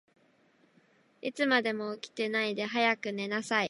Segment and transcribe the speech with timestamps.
[1.21, 3.59] いつまでも起きてないで、早く寝なさい。